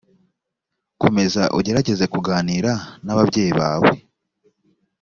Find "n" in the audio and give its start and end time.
3.05-3.07